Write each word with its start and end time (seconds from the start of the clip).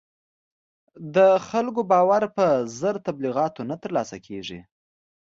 د 1.15 1.17
خلکو 1.49 1.81
باور 1.91 2.23
په 2.37 2.45
زر 2.79 2.95
تبلیغاتو 3.07 3.61
نه 3.69 3.75
تر 3.81 3.89
لاسه 3.97 4.17
کېږي. 4.27 4.59